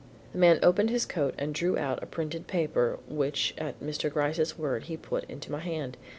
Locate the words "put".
4.97-5.25